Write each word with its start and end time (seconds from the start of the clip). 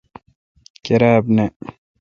کیراب 0.83 1.23
نہ۔ 1.35 1.45